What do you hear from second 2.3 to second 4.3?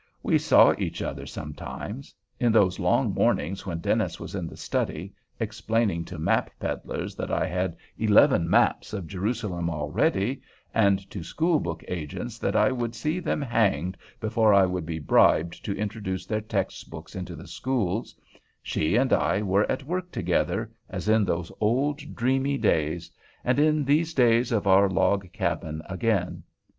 In those long mornings, when Dennis